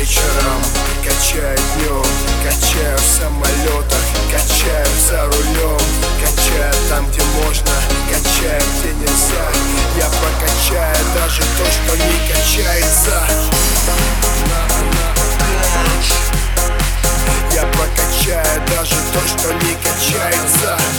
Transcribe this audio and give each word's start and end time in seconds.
вечером 0.00 0.62
Качаю 1.04 1.58
днем, 1.74 2.04
качаю 2.42 2.96
в 2.96 3.18
самолетах 3.18 4.04
Качаю 4.32 4.86
за 5.08 5.24
рулем, 5.26 5.80
качаю 6.20 6.74
там, 6.88 7.06
где 7.10 7.22
можно 7.42 7.72
Качаю, 8.08 8.62
где 8.78 8.92
нельзя 8.94 9.44
Я 9.96 10.06
прокачаю 10.20 10.96
даже 11.14 11.42
то, 11.42 11.64
что 11.70 11.96
не 11.96 12.32
качается. 12.32 13.22
Я 17.54 17.62
прокачаю 17.66 18.62
даже 18.68 18.94
то, 19.12 19.20
что 19.28 19.52
не 19.52 19.74
качается. 19.74 20.89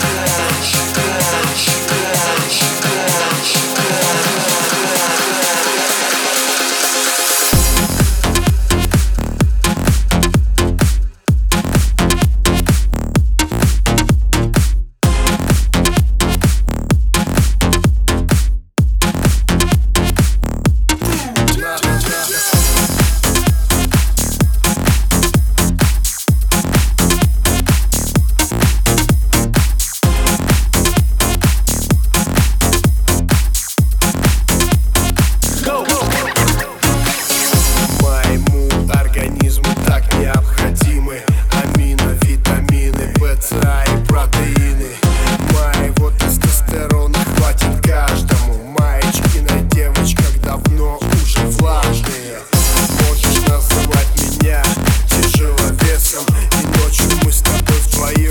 ночью 56.91 57.06
мы 57.24 57.31
с 57.31 57.41
тобой 57.41 57.78
вдвоем 57.88 58.31